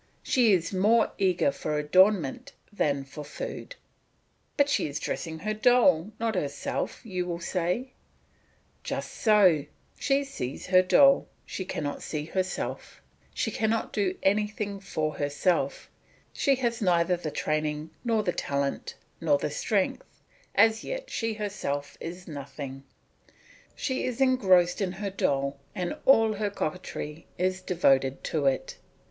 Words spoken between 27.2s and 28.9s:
is devoted to it.